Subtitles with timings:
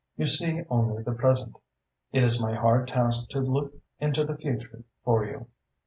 [0.17, 1.57] You see only the present.
[2.11, 5.45] It is my hard task to look into the future for you."